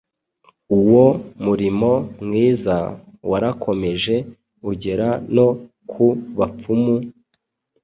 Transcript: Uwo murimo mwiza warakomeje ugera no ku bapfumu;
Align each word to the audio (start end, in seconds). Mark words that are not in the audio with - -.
Uwo 0.77 1.05
murimo 1.45 1.91
mwiza 2.25 2.77
warakomeje 3.29 4.15
ugera 4.69 5.09
no 5.35 5.47
ku 5.91 6.05
bapfumu; 6.37 6.95